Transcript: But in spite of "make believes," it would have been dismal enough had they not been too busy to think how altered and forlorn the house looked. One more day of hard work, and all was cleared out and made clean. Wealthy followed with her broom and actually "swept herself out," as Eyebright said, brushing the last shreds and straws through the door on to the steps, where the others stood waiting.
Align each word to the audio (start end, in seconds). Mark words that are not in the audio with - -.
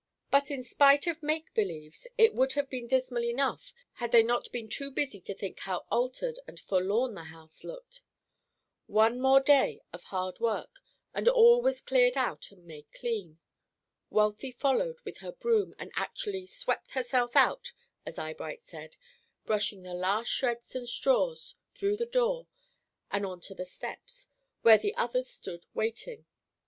But 0.31 0.49
in 0.49 0.63
spite 0.63 1.05
of 1.05 1.21
"make 1.21 1.53
believes," 1.53 2.07
it 2.17 2.33
would 2.33 2.53
have 2.53 2.71
been 2.71 2.87
dismal 2.87 3.23
enough 3.23 3.71
had 3.93 4.11
they 4.11 4.23
not 4.23 4.51
been 4.51 4.67
too 4.67 4.89
busy 4.89 5.21
to 5.21 5.35
think 5.35 5.59
how 5.59 5.85
altered 5.91 6.39
and 6.47 6.59
forlorn 6.59 7.13
the 7.13 7.25
house 7.25 7.63
looked. 7.63 8.01
One 8.87 9.21
more 9.21 9.39
day 9.39 9.83
of 9.93 10.01
hard 10.05 10.39
work, 10.39 10.79
and 11.13 11.27
all 11.27 11.61
was 11.61 11.81
cleared 11.81 12.17
out 12.17 12.49
and 12.49 12.65
made 12.65 12.91
clean. 12.95 13.37
Wealthy 14.09 14.51
followed 14.51 14.99
with 15.01 15.19
her 15.19 15.33
broom 15.33 15.75
and 15.77 15.91
actually 15.95 16.47
"swept 16.47 16.93
herself 16.93 17.35
out," 17.35 17.71
as 18.03 18.17
Eyebright 18.17 18.61
said, 18.61 18.95
brushing 19.45 19.83
the 19.83 19.93
last 19.93 20.29
shreds 20.29 20.73
and 20.75 20.89
straws 20.89 21.57
through 21.75 21.97
the 21.97 22.07
door 22.07 22.47
on 23.11 23.39
to 23.41 23.53
the 23.53 23.65
steps, 23.65 24.29
where 24.63 24.79
the 24.79 24.95
others 24.95 25.29
stood 25.29 25.67
waiting. 25.75 26.25